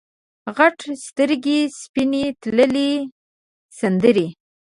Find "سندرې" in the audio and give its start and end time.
3.77-4.27